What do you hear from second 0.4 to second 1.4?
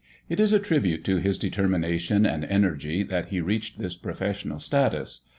a tribute to his